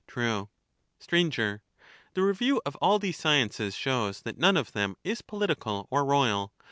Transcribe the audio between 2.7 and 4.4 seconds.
all these sciences shows that